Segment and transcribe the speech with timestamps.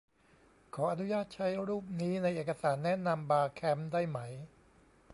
[0.75, 4.19] ขออนุญาตใช้รูปนี้ ในเอกสารแนะนำบาร์แคมป์ได้ไหม?